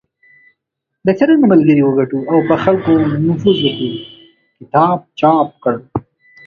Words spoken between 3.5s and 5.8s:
وکړو" کتاب چاپ کړ.